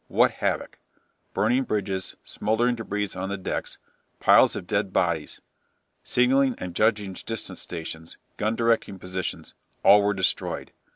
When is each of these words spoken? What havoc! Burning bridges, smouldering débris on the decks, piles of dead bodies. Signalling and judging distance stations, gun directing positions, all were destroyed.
What 0.07 0.31
havoc! 0.31 0.79
Burning 1.35 1.61
bridges, 1.65 2.15
smouldering 2.23 2.75
débris 2.75 3.15
on 3.15 3.29
the 3.29 3.37
decks, 3.37 3.77
piles 4.19 4.55
of 4.55 4.65
dead 4.65 4.91
bodies. 4.91 5.41
Signalling 6.01 6.55
and 6.57 6.73
judging 6.73 7.13
distance 7.13 7.61
stations, 7.61 8.17
gun 8.35 8.55
directing 8.55 8.97
positions, 8.97 9.53
all 9.83 10.01
were 10.01 10.15
destroyed. 10.15 10.71